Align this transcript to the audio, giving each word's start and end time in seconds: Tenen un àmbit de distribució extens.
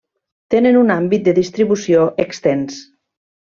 Tenen 0.53 0.79
un 0.79 0.93
àmbit 0.93 1.29
de 1.29 1.35
distribució 1.41 2.09
extens. 2.27 2.85